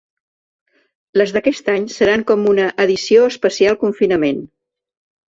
[1.21, 4.41] Les d’aquest any seran com una ‘edició especial confinament’.